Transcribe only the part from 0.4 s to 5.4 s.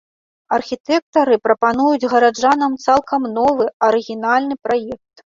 Архітэктары прапануюць гараджанам цалкам новы, арыгінальны праект.